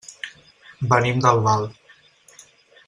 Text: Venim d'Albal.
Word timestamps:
Venim 0.93 1.21
d'Albal. 1.27 1.69